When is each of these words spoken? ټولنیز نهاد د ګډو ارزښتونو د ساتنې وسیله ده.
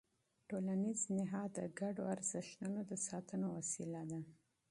ټولنیز 0.49 0.99
نهاد 1.17 1.49
د 1.57 1.59
ګډو 1.79 2.03
ارزښتونو 2.15 2.79
د 2.89 2.91
ساتنې 3.07 3.47
وسیله 3.57 4.01
ده. 4.11 4.19